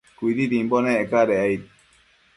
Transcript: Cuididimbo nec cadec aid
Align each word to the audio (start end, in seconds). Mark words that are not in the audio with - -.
Cuididimbo 0.17 0.77
nec 0.85 1.01
cadec 1.11 1.41
aid 1.45 1.61